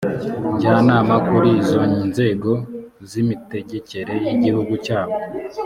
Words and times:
njyanama 0.55 1.15
kuri 1.27 1.49
izo 1.61 1.81
nzego 2.07 2.51
z 3.09 3.11
imitegekere 3.23 4.13
y 4.25 4.29
igihugu 4.35 4.73
cyabo 4.85 5.15